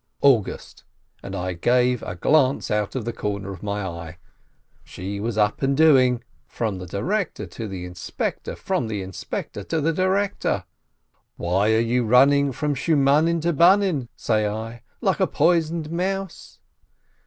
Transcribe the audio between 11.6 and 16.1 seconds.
are you running from Shmunin to Bunin," say I, "like a poisoned